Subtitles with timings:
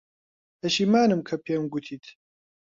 [0.59, 2.03] پەشیمانم کە پێم گوتیت.